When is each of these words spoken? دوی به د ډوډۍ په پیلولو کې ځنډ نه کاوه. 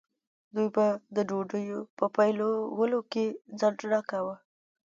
دوی 0.53 0.67
به 0.75 0.85
د 1.15 1.17
ډوډۍ 1.29 1.65
په 1.97 2.05
پیلولو 2.15 2.99
کې 3.11 3.25
ځنډ 3.59 3.79
نه 3.91 3.99
کاوه. 4.09 4.35